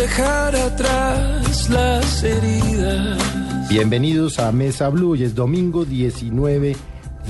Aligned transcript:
dejar 0.00 0.56
atrás 0.56 1.70
las 1.70 2.24
heridas. 2.24 3.68
Bienvenidos 3.70 4.40
a 4.40 4.50
Mesa 4.50 4.88
Blue, 4.88 5.14
y 5.14 5.22
es 5.22 5.36
domingo 5.36 5.84
19 5.84 6.74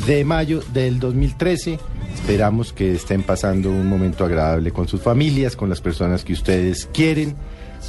de 0.06 0.24
mayo 0.24 0.62
del 0.72 0.98
2013. 0.98 1.78
Esperamos 2.14 2.72
que 2.72 2.94
estén 2.94 3.22
pasando 3.22 3.68
un 3.68 3.86
momento 3.86 4.24
agradable 4.24 4.70
con 4.70 4.88
sus 4.88 5.02
familias, 5.02 5.56
con 5.56 5.68
las 5.68 5.82
personas 5.82 6.24
que 6.24 6.32
ustedes 6.32 6.88
quieren 6.92 7.36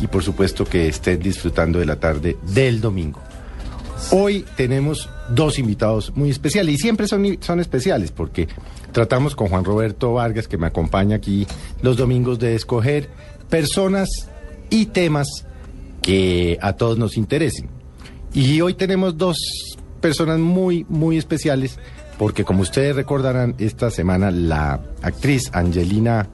y 0.02 0.08
por 0.08 0.24
supuesto 0.24 0.66
que 0.66 0.90
estén 0.90 1.20
disfrutando 1.20 1.80
de 1.80 1.86
la 1.86 1.96
tarde 1.96 2.36
del 2.54 2.82
domingo. 2.82 3.22
Hoy 4.12 4.46
tenemos 4.58 5.10
dos 5.30 5.58
invitados 5.58 6.12
muy 6.16 6.30
especiales 6.30 6.76
y 6.76 6.78
siempre 6.80 7.08
son, 7.08 7.38
son 7.40 7.62
especiales 7.62 8.12
porque 8.12 8.50
tratamos 8.92 9.38
con 9.38 9.48
Juan 9.48 9.64
Roberto 9.64 10.14
Vargas 10.14 10.50
que 10.50 10.58
me 10.58 10.68
acompaña 10.68 11.16
aquí 11.16 11.48
los 11.82 11.96
domingos 11.96 12.40
de 12.40 12.56
escoger 12.56 13.10
personas 13.50 14.10
y 14.70 14.88
temas 14.88 15.28
que 16.02 16.58
a 16.62 16.74
todos 16.74 16.98
nos 16.98 17.18
interesen. 17.18 17.70
Y 18.34 18.62
hoy 18.62 18.74
tenemos 18.74 19.18
dos 19.18 19.38
personas 20.02 20.40
muy, 20.40 20.86
muy 20.90 21.18
especiales 21.18 21.80
porque 22.18 22.44
como 22.44 22.62
ustedes 22.62 22.96
recordarán, 22.96 23.56
esta 23.58 23.92
semana 23.92 24.32
la 24.32 24.80
actriz 25.02 25.50
Angelina 25.54 26.28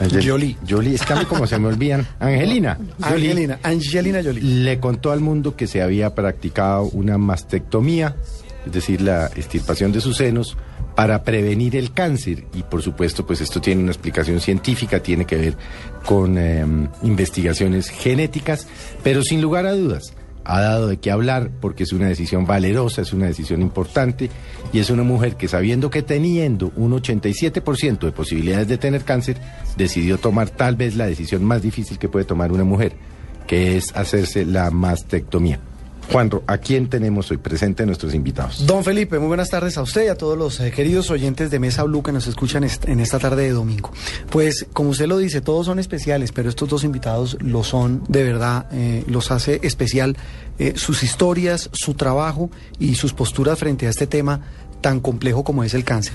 Angel 0.00 0.26
Jolie. 0.26 0.56
Jolie, 0.68 0.94
es 0.94 1.02
que 1.02 1.12
a 1.12 1.16
mí 1.16 1.26
como 1.26 1.46
se 1.46 1.58
me 1.58 1.68
olvidan. 1.68 2.06
Angelina. 2.20 2.78
Angelina, 3.02 3.58
Angelina 3.62 4.22
Jolie. 4.24 4.40
Le 4.40 4.80
contó 4.80 5.12
al 5.12 5.20
mundo 5.20 5.56
que 5.56 5.66
se 5.66 5.82
había 5.82 6.14
practicado 6.14 6.84
una 6.84 7.18
mastectomía, 7.18 8.16
es 8.66 8.72
decir, 8.72 9.00
la 9.00 9.26
extirpación 9.26 9.92
de 9.92 10.00
sus 10.00 10.16
senos, 10.16 10.56
para 10.94 11.22
prevenir 11.22 11.76
el 11.76 11.92
cáncer. 11.92 12.44
Y 12.54 12.62
por 12.62 12.82
supuesto, 12.82 13.26
pues 13.26 13.40
esto 13.40 13.60
tiene 13.60 13.82
una 13.82 13.92
explicación 13.92 14.40
científica, 14.40 15.00
tiene 15.00 15.24
que 15.24 15.36
ver 15.36 15.56
con 16.04 16.36
eh, 16.36 16.64
investigaciones 17.02 17.88
genéticas, 17.88 18.66
pero 19.02 19.22
sin 19.22 19.40
lugar 19.40 19.66
a 19.66 19.72
dudas 19.72 20.14
ha 20.44 20.60
dado 20.60 20.88
de 20.88 20.96
qué 20.96 21.10
hablar 21.10 21.50
porque 21.60 21.84
es 21.84 21.92
una 21.92 22.08
decisión 22.08 22.46
valerosa, 22.46 23.02
es 23.02 23.12
una 23.12 23.26
decisión 23.26 23.62
importante 23.62 24.30
y 24.72 24.78
es 24.78 24.90
una 24.90 25.02
mujer 25.02 25.36
que 25.36 25.48
sabiendo 25.48 25.90
que 25.90 26.02
teniendo 26.02 26.72
un 26.76 26.92
87% 26.92 28.00
de 28.00 28.12
posibilidades 28.12 28.68
de 28.68 28.78
tener 28.78 29.04
cáncer, 29.04 29.36
decidió 29.76 30.18
tomar 30.18 30.50
tal 30.50 30.76
vez 30.76 30.96
la 30.96 31.06
decisión 31.06 31.44
más 31.44 31.62
difícil 31.62 31.98
que 31.98 32.08
puede 32.08 32.24
tomar 32.24 32.52
una 32.52 32.64
mujer, 32.64 32.94
que 33.46 33.76
es 33.76 33.94
hacerse 33.94 34.44
la 34.44 34.70
mastectomía. 34.70 35.60
Juan, 36.10 36.28
¿a 36.48 36.58
quién 36.58 36.88
tenemos 36.88 37.30
hoy 37.30 37.36
presente 37.36 37.86
nuestros 37.86 38.14
invitados? 38.14 38.66
Don 38.66 38.82
Felipe, 38.82 39.20
muy 39.20 39.28
buenas 39.28 39.48
tardes 39.48 39.78
a 39.78 39.82
usted 39.82 40.06
y 40.06 40.08
a 40.08 40.16
todos 40.16 40.36
los 40.36 40.58
eh, 40.58 40.72
queridos 40.72 41.08
oyentes 41.10 41.52
de 41.52 41.60
Mesa 41.60 41.84
Blue 41.84 42.02
que 42.02 42.10
nos 42.10 42.26
escuchan 42.26 42.64
en 42.64 42.98
esta 42.98 43.20
tarde 43.20 43.44
de 43.44 43.50
domingo. 43.50 43.92
Pues, 44.28 44.66
como 44.72 44.90
usted 44.90 45.06
lo 45.06 45.18
dice, 45.18 45.40
todos 45.40 45.66
son 45.66 45.78
especiales, 45.78 46.32
pero 46.32 46.48
estos 46.48 46.68
dos 46.68 46.82
invitados 46.82 47.36
lo 47.40 47.62
son 47.62 48.02
de 48.08 48.24
verdad, 48.24 48.66
eh, 48.72 49.04
los 49.06 49.30
hace 49.30 49.60
especial 49.62 50.16
eh, 50.58 50.72
sus 50.74 51.04
historias, 51.04 51.70
su 51.72 51.94
trabajo 51.94 52.50
y 52.80 52.96
sus 52.96 53.12
posturas 53.12 53.58
frente 53.60 53.86
a 53.86 53.90
este 53.90 54.08
tema 54.08 54.40
tan 54.80 55.00
complejo 55.00 55.44
como 55.44 55.64
es 55.64 55.74
el 55.74 55.84
cáncer. 55.84 56.14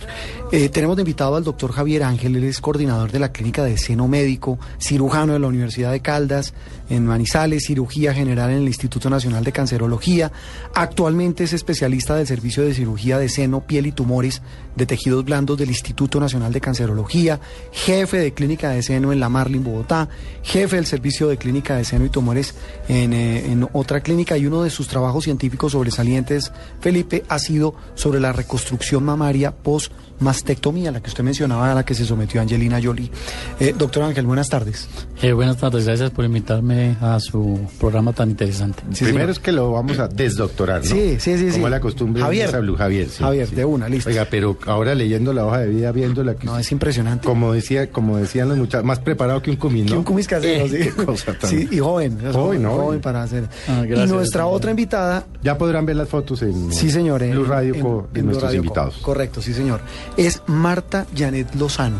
Eh, 0.51 0.69
tenemos 0.69 0.95
de 0.95 1.01
invitado 1.01 1.35
al 1.35 1.43
doctor 1.43 1.71
Javier 1.71 2.03
Ángel, 2.03 2.35
él 2.35 2.43
es 2.43 2.61
coordinador 2.61 3.11
de 3.11 3.19
la 3.19 3.31
clínica 3.31 3.63
de 3.63 3.77
seno 3.77 4.07
médico, 4.07 4.59
cirujano 4.79 5.33
de 5.33 5.39
la 5.39 5.47
Universidad 5.47 5.91
de 5.91 6.01
Caldas, 6.01 6.53
en 6.89 7.05
Manizales, 7.05 7.65
cirugía 7.65 8.13
general 8.13 8.51
en 8.51 8.57
el 8.57 8.67
Instituto 8.67 9.09
Nacional 9.09 9.43
de 9.43 9.51
Cancerología. 9.51 10.31
Actualmente 10.73 11.43
es 11.43 11.53
especialista 11.53 12.15
del 12.15 12.27
servicio 12.27 12.63
de 12.63 12.73
cirugía 12.73 13.17
de 13.17 13.29
seno, 13.29 13.65
piel 13.65 13.87
y 13.87 13.91
tumores 13.91 14.41
de 14.75 14.85
tejidos 14.85 15.25
blandos 15.25 15.57
del 15.57 15.69
Instituto 15.69 16.19
Nacional 16.19 16.53
de 16.53 16.61
Cancerología, 16.61 17.39
jefe 17.71 18.17
de 18.17 18.33
clínica 18.33 18.69
de 18.69 18.83
seno 18.83 19.11
en 19.13 19.19
La 19.19 19.29
Marlin, 19.29 19.63
Bogotá, 19.63 20.09
jefe 20.43 20.75
del 20.75 20.85
servicio 20.85 21.27
de 21.27 21.37
clínica 21.37 21.75
de 21.75 21.85
seno 21.85 22.05
y 22.05 22.09
tumores 22.09 22.55
en, 22.87 23.13
eh, 23.13 23.67
otra 23.73 24.01
clínica 24.01 24.37
y 24.37 24.45
uno 24.45 24.63
de 24.63 24.69
sus 24.69 24.87
trabajos 24.87 25.23
científicos 25.23 25.71
sobresalientes, 25.71 26.51
Felipe, 26.81 27.23
ha 27.29 27.39
sido 27.39 27.75
sobre 27.95 28.19
la 28.19 28.33
reconstrucción 28.59 29.03
mamaria 29.03 29.51
post 29.51 29.91
mastectomía, 30.17 30.93
la 30.93 31.01
que 31.01 31.09
usted 31.09 31.25
mencionaba, 31.25 31.69
a 31.69 31.75
la 31.75 31.83
que 31.83 31.93
se 31.93 32.05
sometió 32.05 32.39
Angelina 32.39 32.79
Jolie. 32.81 33.11
Eh, 33.59 33.75
doctor 33.77 34.03
Ángel, 34.03 34.25
buenas 34.25 34.47
tardes. 34.47 34.87
Eh, 35.21 35.33
buenas 35.33 35.57
tardes, 35.57 35.85
gracias 35.85 36.09
por 36.11 36.23
invitarme 36.23 36.95
a 37.01 37.19
su 37.19 37.59
programa 37.77 38.13
tan 38.13 38.29
interesante. 38.29 38.81
Primero 38.97 39.29
es 39.33 39.39
que 39.39 39.51
lo 39.51 39.73
vamos 39.73 39.99
a 39.99 40.07
desdoctorar, 40.07 40.79
¿no? 40.85 40.89
Sí, 40.89 41.17
sí, 41.19 41.37
sí. 41.37 41.49
Como 41.51 41.67
la 41.67 41.81
costumbre 41.81 42.23
Javier. 42.23 42.49
de 42.49 42.61
Blue, 42.61 42.77
Javier. 42.77 43.09
Javier, 43.09 43.49
de 43.49 43.65
una, 43.65 43.89
listo. 43.89 44.09
Oiga, 44.09 44.25
pero 44.31 44.57
ahora 44.67 44.95
leyendo 44.95 45.33
la 45.33 45.45
hoja 45.45 45.59
de 45.59 45.67
vida, 45.67 45.91
viéndola 45.91 46.35
que... 46.35 46.45
No, 46.45 46.57
es 46.57 46.71
impresionante. 46.71 47.27
Como, 47.27 47.51
decía, 47.51 47.91
como 47.91 48.15
decían 48.15 48.47
los 48.47 48.57
muchachos, 48.57 48.85
más 48.85 48.99
preparado 48.99 49.41
que 49.41 49.49
un 49.49 49.57
cumis, 49.57 49.83
¿no? 49.83 49.91
Que 49.91 49.97
un 49.97 50.03
cumis 50.05 50.27
casero, 50.29 50.65
Eh, 50.67 50.69
sí. 50.69 50.91
qué 50.95 51.05
cosa 51.05 51.33
tan- 51.37 51.49
Sí, 51.49 51.67
y 51.69 51.79
joven. 51.79 52.17
Joven, 52.31 52.63
¿no? 52.63 52.71
Joven 52.71 53.01
para 53.01 53.21
hacer. 53.23 53.49
Ah, 53.67 53.81
y 53.83 53.87
gracias, 53.89 54.09
nuestra 54.11 54.43
señor. 54.43 54.55
otra 54.55 54.71
invitada 54.71 55.25
Ya 55.45 55.57
podrán 55.59 55.85
ver 55.85 55.95
las 55.95 56.09
fotos 56.09 56.41
en 56.41 56.73
Sí, 56.73 56.89
señor. 56.89 57.21
en- 57.21 57.31
Blue 57.31 57.45
Radio 57.45 57.75
en- 57.75 57.81
co- 57.81 58.07
nuestros 58.13 58.43
Radio 58.43 58.59
Co. 58.61 58.65
invitados. 58.65 58.97
Correcto, 58.97 59.41
sí, 59.43 59.53
señor. 59.53 59.79
Es 60.17 60.41
Marta 60.47 61.05
Janet 61.15 61.53
Lozano. 61.53 61.97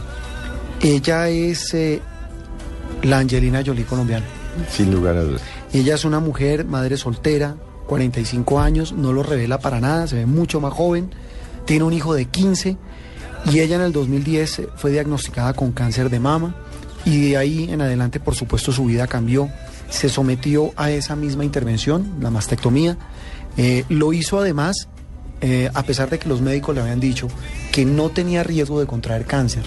Ella 0.82 1.30
es 1.30 1.74
eh, 1.76 2.02
la 3.04 3.20
Angelina 3.20 3.62
Jolie 3.66 3.86
colombiana. 3.86 4.26
Sin 4.72 4.92
lugar 4.92 5.16
a 5.18 5.22
dudas. 5.22 5.42
Ella 5.74 5.94
es 5.96 6.06
una 6.06 6.20
mujer, 6.20 6.66
madre 6.66 6.98
soltera, 6.98 7.56
45 7.86 8.60
años, 8.60 8.94
no 8.94 9.14
lo 9.14 9.22
revela 9.22 9.60
para 9.60 9.80
nada, 9.80 10.08
se 10.08 10.16
ve 10.16 10.26
mucho 10.26 10.60
más 10.60 10.74
joven, 10.74 11.12
tiene 11.66 11.84
un 11.84 11.94
hijo 11.94 12.14
de 12.16 12.26
15 12.26 12.78
y 13.52 13.60
ella 13.60 13.76
en 13.76 13.82
el 13.84 13.92
2010 13.92 14.60
eh, 14.60 14.70
fue 14.76 14.90
diagnosticada 14.92 15.54
con 15.54 15.72
cáncer 15.72 16.10
de 16.10 16.20
mama 16.20 16.56
y 17.06 17.30
de 17.30 17.38
ahí 17.38 17.68
en 17.70 17.82
adelante, 17.82 18.20
por 18.20 18.34
supuesto, 18.34 18.72
su 18.72 18.86
vida 18.86 19.06
cambió. 19.06 19.50
Se 19.90 20.10
sometió 20.10 20.72
a 20.76 20.92
esa 20.92 21.16
misma 21.16 21.46
intervención, 21.46 22.16
la 22.20 22.30
mastectomía. 22.30 22.98
Eh, 23.58 23.86
lo 23.90 24.14
hizo 24.14 24.40
además, 24.40 24.88
eh, 25.42 25.70
a 25.74 25.84
pesar 25.84 26.10
de 26.10 26.20
que 26.20 26.28
los 26.28 26.42
médicos 26.42 26.76
le 26.76 26.82
habían 26.82 27.00
dicho 27.00 27.28
que 27.72 27.86
no 27.86 28.10
tenía 28.10 28.44
riesgo 28.44 28.80
de 28.80 28.88
contraer 28.88 29.26
cáncer. 29.26 29.64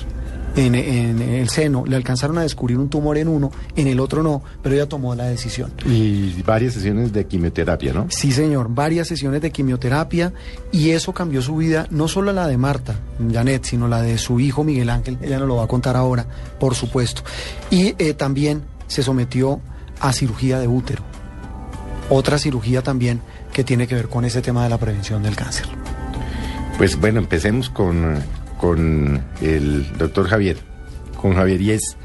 En, 0.57 0.75
en 0.75 1.21
el 1.23 1.49
seno 1.51 1.85
le 1.87 1.95
alcanzaron 1.95 2.39
a 2.39 2.43
descubrir 2.43 2.79
un 2.79 2.89
tumor 2.89 3.17
en 3.17 3.29
uno, 3.29 3.53
en 3.77 3.87
el 3.87 4.01
otro 4.01 4.25
no, 4.25 4.43
pero 4.61 4.75
ella 4.75 4.89
tomó 4.89 5.15
la 5.15 5.27
decisión. 5.27 5.73
Y 5.87 6.43
varias 6.43 6.75
sesiones 6.75 7.13
de 7.13 7.27
quimioterapia, 7.27 7.93
¿no? 7.93 8.07
Sí, 8.09 8.33
señor, 8.33 8.69
varias 8.71 9.07
sesiones 9.07 9.41
de 9.41 9.53
quimioterapia 9.53 10.33
y 10.73 10.91
eso 10.91 11.13
cambió 11.13 11.43
su 11.43 11.57
vida, 11.57 11.87
no 11.91 12.09
solo 12.09 12.33
la 12.33 12.49
de 12.49 12.57
Marta, 12.57 12.99
Janet, 13.31 13.67
sino 13.67 13.87
la 13.87 14.03
de 14.03 14.19
su 14.19 14.41
hijo 14.41 14.65
Miguel 14.65 14.91
Ángel, 14.91 15.19
ella 15.23 15.39
nos 15.39 15.47
lo 15.47 15.57
va 15.57 15.65
a 15.65 15.69
contar 15.69 15.97
ahora, 15.97 16.27
por 16.59 16.75
supuesto. 16.75 17.23
Y 17.71 17.95
eh, 17.99 18.15
también 18.15 18.63
se 18.89 19.05
sometió 19.05 19.61
a 20.01 20.13
cirugía 20.13 20.59
de 20.59 20.69
útero, 20.69 21.03
otra 22.11 22.39
cirugía 22.39 22.83
también 22.83 23.21
que 23.53 23.65
tiene 23.65 23.87
que 23.87 23.95
ver 23.95 24.09
con 24.09 24.25
ese 24.25 24.41
tema 24.43 24.65
de 24.65 24.71
la 24.71 24.79
prevención 24.79 25.23
del 25.23 25.37
cáncer. 25.37 25.67
Pues 26.77 26.99
bueno, 27.01 27.19
empecemos 27.19 27.69
con, 27.71 28.17
con 28.59 29.23
el 29.41 29.87
doctor 29.99 30.29
Javier. 30.29 30.59
Con 31.21 31.35
Javier 31.35 31.61
y 31.61 31.73
es... 31.73 31.97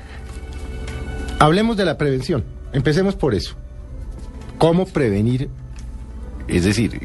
Hablemos 1.40 1.78
de 1.78 1.86
la 1.86 1.98
prevención. 1.98 2.44
Empecemos 2.74 3.16
por 3.16 3.36
eso. 3.36 3.56
¿Cómo 4.58 4.86
prevenir? 4.86 5.50
Es 6.48 6.64
decir, 6.66 7.00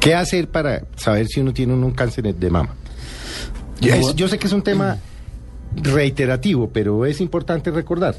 ¿qué 0.00 0.14
hacer 0.14 0.48
para 0.50 0.82
saber 0.96 1.26
si 1.28 1.40
uno 1.40 1.52
tiene 1.54 1.72
un 1.74 1.90
cáncer 1.92 2.34
de 2.34 2.50
mama? 2.50 2.74
Yo, 3.80 3.94
es- 3.94 4.14
yo 4.14 4.28
sé 4.28 4.38
que 4.38 4.46
es 4.46 4.52
un 4.52 4.62
tema 4.62 4.98
reiterativo, 5.76 6.70
pero 6.70 7.06
es 7.06 7.20
importante 7.20 7.70
recordar. 7.70 8.16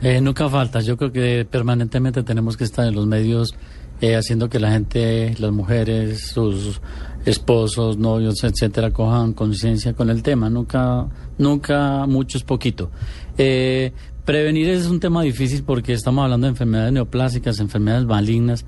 Eh, 0.00 0.20
nunca 0.20 0.48
falta, 0.48 0.80
yo 0.80 0.96
creo 0.96 1.12
que 1.12 1.46
permanentemente 1.50 2.22
tenemos 2.22 2.56
que 2.56 2.64
estar 2.64 2.86
en 2.86 2.94
los 2.94 3.06
medios 3.06 3.54
eh, 4.00 4.16
haciendo 4.16 4.48
que 4.48 4.58
la 4.58 4.72
gente, 4.72 5.34
las 5.38 5.52
mujeres, 5.52 6.28
sus 6.28 6.80
esposos, 7.24 7.96
novios, 7.96 8.42
etcétera, 8.44 8.90
cojan 8.90 9.32
conciencia 9.32 9.94
con 9.94 10.10
el 10.10 10.22
tema. 10.22 10.50
Nunca, 10.50 11.06
nunca 11.38 12.06
mucho 12.06 12.38
es 12.38 12.44
poquito. 12.44 12.90
Eh, 13.38 13.92
prevenir 14.24 14.68
es 14.68 14.86
un 14.86 15.00
tema 15.00 15.22
difícil 15.22 15.62
porque 15.64 15.92
estamos 15.92 16.24
hablando 16.24 16.46
de 16.46 16.50
enfermedades 16.50 16.92
neoplásicas, 16.92 17.60
enfermedades 17.60 18.06
malignas. 18.06 18.64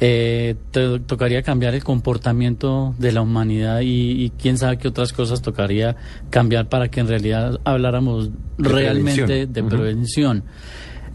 Eh, 0.00 0.54
te- 0.70 1.00
tocaría 1.00 1.42
cambiar 1.42 1.74
el 1.74 1.82
comportamiento 1.82 2.94
de 2.98 3.10
la 3.10 3.20
humanidad 3.20 3.80
y, 3.80 4.12
y 4.24 4.30
quién 4.30 4.56
sabe 4.56 4.78
qué 4.78 4.86
otras 4.88 5.12
cosas 5.12 5.42
tocaría 5.42 5.96
cambiar 6.30 6.68
para 6.68 6.88
que 6.88 7.00
en 7.00 7.08
realidad 7.08 7.58
habláramos 7.64 8.30
De 8.58 8.68
realmente 8.68 9.24
prevención. 9.24 9.52
de 9.52 9.62
prevención. 9.64 10.42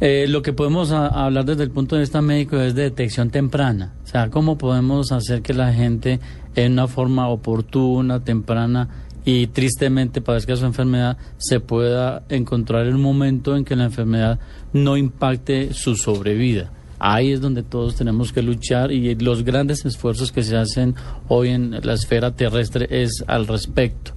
Eh, 0.02 0.26
lo 0.28 0.42
que 0.42 0.52
podemos 0.52 0.92
a- 0.92 1.08
hablar 1.08 1.46
desde 1.46 1.64
el 1.64 1.72
punto 1.72 1.96
de 1.96 2.02
vista 2.02 2.22
médico 2.22 2.58
es 2.60 2.76
de 2.76 2.84
detección 2.84 3.30
temprana. 3.30 3.94
O 4.04 4.08
sea, 4.08 4.30
cómo 4.30 4.58
podemos 4.58 5.14
hacer 5.14 5.42
que 5.42 5.54
la 5.54 5.72
gente 5.72 6.20
en 6.56 6.74
una 6.74 6.88
forma 6.88 7.30
oportuna, 7.30 8.20
temprana 8.22 8.90
y 9.24 9.48
tristemente 9.48 10.20
padezca 10.20 10.58
su 10.58 10.66
enfermedad, 10.66 11.16
se 11.38 11.62
pueda 11.62 12.24
encontrar 12.28 12.86
el 12.86 12.96
momento 12.98 13.56
en 13.56 13.64
que 13.64 13.78
la 13.78 13.86
enfermedad 13.86 14.40
no 14.74 14.98
impacte 14.98 15.74
su 15.74 15.96
sobrevida. 15.96 16.70
Ahí 17.00 17.32
es 17.32 17.42
donde 17.42 17.64
todos 17.64 17.96
tenemos 17.96 18.32
que 18.32 18.42
luchar 18.42 18.92
y 18.92 19.16
los 19.16 19.44
grandes 19.44 19.86
esfuerzos 19.86 20.32
que 20.32 20.44
se 20.44 20.56
hacen 20.58 20.96
hoy 21.28 21.50
en 21.50 21.72
la 21.84 21.94
esfera 21.94 22.32
terrestre 22.32 22.88
es 22.90 23.24
al 23.28 23.48
respecto. 23.48 24.12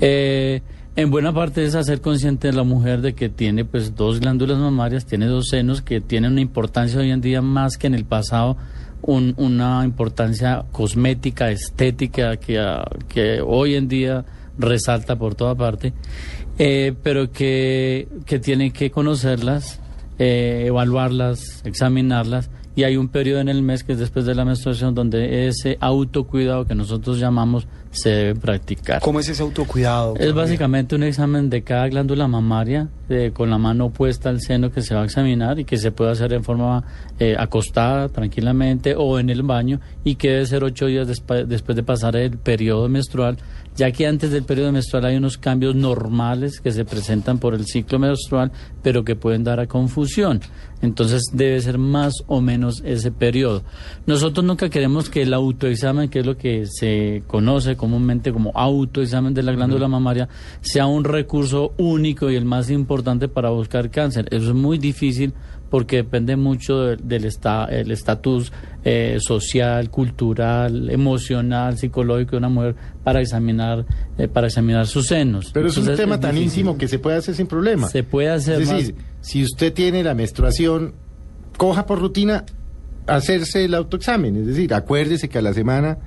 Eh, 0.00 0.62
En 0.96 1.10
buena 1.12 1.32
parte 1.32 1.64
es 1.64 1.76
hacer 1.76 2.00
consciente 2.00 2.48
de 2.48 2.54
la 2.54 2.64
mujer 2.64 3.02
de 3.02 3.14
que 3.14 3.28
tiene 3.28 3.64
pues 3.64 3.94
dos 3.94 4.18
glándulas 4.18 4.58
mamarias, 4.58 5.06
tiene 5.06 5.26
dos 5.26 5.46
senos 5.48 5.80
que 5.80 6.00
tienen 6.00 6.32
una 6.32 6.40
importancia 6.40 6.98
hoy 6.98 7.12
en 7.12 7.20
día 7.20 7.40
más 7.40 7.76
que 7.78 7.86
en 7.86 7.94
el 7.94 8.04
pasado, 8.04 8.56
un- 9.02 9.32
una 9.36 9.84
importancia 9.84 10.64
cosmética, 10.72 11.52
estética 11.52 12.36
que, 12.38 12.58
ah, 12.58 12.84
que 13.08 13.40
hoy 13.40 13.76
en 13.76 13.86
día 13.86 14.24
resalta 14.58 15.14
por 15.14 15.36
toda 15.36 15.54
parte, 15.54 15.92
eh, 16.58 16.92
pero 17.00 17.30
que, 17.30 18.08
que 18.26 18.40
tiene 18.40 18.72
que 18.72 18.90
conocerlas, 18.90 19.80
eh, 20.18 20.64
evaluarlas, 20.66 21.62
examinarlas 21.64 22.50
y 22.78 22.84
hay 22.84 22.96
un 22.96 23.08
periodo 23.08 23.40
en 23.40 23.48
el 23.48 23.60
mes 23.60 23.82
que 23.82 23.90
es 23.94 23.98
después 23.98 24.24
de 24.24 24.36
la 24.36 24.44
menstruación 24.44 24.94
donde 24.94 25.48
ese 25.48 25.76
autocuidado 25.80 26.64
que 26.64 26.76
nosotros 26.76 27.18
llamamos 27.18 27.66
se 27.90 28.10
debe 28.10 28.40
practicar. 28.40 29.00
¿Cómo 29.00 29.18
es 29.18 29.28
ese 29.28 29.42
autocuidado? 29.42 30.14
Es 30.16 30.32
básicamente 30.32 30.94
un 30.94 31.02
examen 31.02 31.50
de 31.50 31.64
cada 31.64 31.88
glándula 31.88 32.28
mamaria 32.28 32.88
eh, 33.08 33.32
con 33.34 33.50
la 33.50 33.58
mano 33.58 33.86
opuesta 33.86 34.28
al 34.28 34.40
seno 34.40 34.70
que 34.70 34.82
se 34.82 34.94
va 34.94 35.02
a 35.02 35.04
examinar 35.04 35.58
y 35.58 35.64
que 35.64 35.76
se 35.76 35.90
puede 35.90 36.12
hacer 36.12 36.32
en 36.32 36.44
forma 36.44 36.84
eh, 37.18 37.34
acostada 37.36 38.10
tranquilamente 38.10 38.94
o 38.96 39.18
en 39.18 39.30
el 39.30 39.42
baño 39.42 39.80
y 40.04 40.14
que 40.14 40.30
debe 40.30 40.46
ser 40.46 40.62
ocho 40.62 40.86
días 40.86 41.08
después 41.08 41.48
de 41.48 41.82
pasar 41.82 42.14
el 42.14 42.38
periodo 42.38 42.88
menstrual, 42.88 43.38
ya 43.78 43.92
que 43.92 44.08
antes 44.08 44.32
del 44.32 44.42
periodo 44.42 44.72
menstrual 44.72 45.04
hay 45.04 45.16
unos 45.16 45.38
cambios 45.38 45.76
normales 45.76 46.60
que 46.60 46.72
se 46.72 46.84
presentan 46.84 47.38
por 47.38 47.54
el 47.54 47.64
ciclo 47.64 48.00
menstrual, 48.00 48.50
pero 48.82 49.04
que 49.04 49.14
pueden 49.14 49.44
dar 49.44 49.60
a 49.60 49.68
confusión. 49.68 50.40
Entonces 50.82 51.22
debe 51.32 51.60
ser 51.60 51.78
más 51.78 52.12
o 52.26 52.40
menos 52.40 52.82
ese 52.84 53.12
periodo. 53.12 53.62
Nosotros 54.04 54.44
nunca 54.44 54.68
queremos 54.68 55.08
que 55.08 55.22
el 55.22 55.32
autoexamen, 55.32 56.08
que 56.08 56.18
es 56.20 56.26
lo 56.26 56.36
que 56.36 56.66
se 56.66 57.22
conoce 57.28 57.76
comúnmente 57.76 58.32
como 58.32 58.50
autoexamen 58.52 59.32
de 59.32 59.44
la 59.44 59.52
glándula 59.52 59.86
mamaria, 59.86 60.28
sea 60.60 60.86
un 60.86 61.04
recurso 61.04 61.72
único 61.78 62.30
y 62.30 62.34
el 62.34 62.44
más 62.44 62.70
importante 62.70 63.28
para 63.28 63.50
buscar 63.50 63.90
cáncer. 63.90 64.26
Eso 64.32 64.48
es 64.48 64.54
muy 64.54 64.78
difícil 64.78 65.34
porque 65.70 65.96
depende 65.96 66.36
mucho 66.36 66.80
de- 66.80 66.96
del 66.96 67.24
esta- 67.24 67.66
el 67.66 67.90
estatus 67.90 68.52
eh, 68.84 69.18
social, 69.20 69.90
cultural, 69.90 70.88
emocional, 70.90 71.76
psicológico 71.76 72.32
de 72.32 72.36
una 72.38 72.48
mujer 72.48 72.74
para 73.04 73.20
examinar 73.20 73.84
eh, 74.16 74.28
para 74.28 74.46
examinar 74.46 74.86
sus 74.86 75.06
senos. 75.08 75.50
Pero 75.52 75.68
es 75.68 75.76
un 75.76 75.94
tema 75.94 76.18
tan 76.18 76.34
difícil. 76.34 76.60
íntimo 76.60 76.78
que 76.78 76.88
se 76.88 76.98
puede 76.98 77.16
hacer 77.18 77.34
sin 77.34 77.46
problema. 77.46 77.88
Se 77.88 78.02
puede 78.02 78.30
hacer 78.30 78.62
Es 78.62 78.68
más- 78.68 78.76
decir, 78.78 78.94
si 79.20 79.44
usted 79.44 79.72
tiene 79.72 80.02
la 80.02 80.14
menstruación, 80.14 80.94
coja 81.56 81.86
por 81.86 81.98
rutina 82.00 82.44
hacerse 83.06 83.64
el 83.64 83.74
autoexamen. 83.74 84.36
Es 84.36 84.46
decir, 84.46 84.72
acuérdese 84.74 85.28
que 85.28 85.38
a 85.38 85.42
la 85.42 85.52
semana 85.54 85.98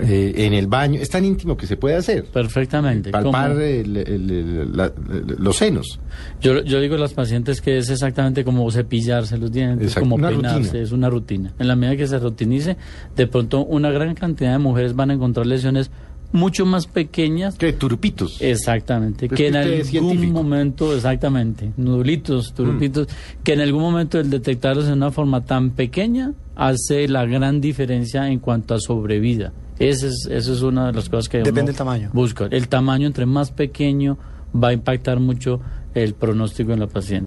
eh, 0.00 0.32
en 0.36 0.54
el 0.54 0.66
baño 0.66 1.00
es 1.00 1.08
tan 1.10 1.24
íntimo 1.24 1.56
que 1.56 1.66
se 1.66 1.76
puede 1.76 1.96
hacer. 1.96 2.24
perfectamente. 2.24 3.10
Palpar 3.10 3.52
el- 3.60 3.96
el- 3.96 4.30
el- 4.30 4.76
la- 4.76 4.92
los 5.38 5.56
senos. 5.56 5.98
Yo, 6.40 6.62
yo 6.62 6.80
digo 6.80 6.94
a 6.94 6.98
las 6.98 7.14
pacientes 7.14 7.60
que 7.60 7.78
es 7.78 7.90
exactamente 7.90 8.44
como 8.44 8.70
cepillarse 8.70 9.36
los 9.38 9.50
dientes, 9.52 9.88
Exacto, 9.88 10.08
como 10.08 10.16
peinarse, 10.28 10.58
rutina. 10.66 10.82
es 10.82 10.92
una 10.92 11.10
rutina. 11.10 11.52
En 11.58 11.68
la 11.68 11.76
medida 11.76 11.96
que 11.96 12.06
se 12.06 12.18
rutinice, 12.18 12.76
de 13.16 13.26
pronto 13.26 13.64
una 13.64 13.90
gran 13.90 14.14
cantidad 14.14 14.52
de 14.52 14.58
mujeres 14.58 14.94
van 14.94 15.10
a 15.10 15.14
encontrar 15.14 15.46
lesiones 15.46 15.90
mucho 16.30 16.66
más 16.66 16.86
pequeñas. 16.86 17.56
¿Qué? 17.56 17.72
Turupitos. 17.72 18.40
Exactamente, 18.42 19.28
Pues 19.28 19.38
que 19.38 19.46
en 19.46 19.52
que 19.54 19.58
algún 19.60 19.84
científico. 19.84 20.32
momento, 20.34 20.94
exactamente, 20.94 21.72
nudulitos, 21.78 22.52
turupitos, 22.52 23.08
que 23.42 23.54
en 23.54 23.60
algún 23.62 23.80
momento 23.80 24.20
el 24.20 24.28
detectarlos 24.28 24.86
en 24.88 24.92
una 24.94 25.10
forma 25.10 25.44
tan 25.46 25.70
pequeña 25.70 26.34
hace 26.54 27.08
la 27.08 27.24
gran 27.24 27.60
diferencia 27.62 28.28
en 28.28 28.40
cuanto 28.40 28.74
a 28.74 28.78
sobrevida. 28.80 29.52
Esa 29.78 30.06
es, 30.06 30.26
esa 30.30 30.52
es 30.52 30.62
una 30.62 30.86
de 30.88 30.92
las 30.92 31.08
cosas 31.08 31.28
que 31.28 31.38
Depende 31.38 31.60
uno 31.62 31.66
del 31.68 31.76
tamaño. 31.76 32.10
busca. 32.12 32.46
El 32.50 32.68
tamaño 32.68 33.06
entre 33.06 33.26
más 33.26 33.50
pequeño 33.50 34.18
va 34.54 34.68
a 34.68 34.72
impactar 34.72 35.20
mucho 35.20 35.60
el 35.94 36.14
pronóstico 36.14 36.72
en 36.72 36.80
la 36.80 36.86
paciente. 36.86 37.26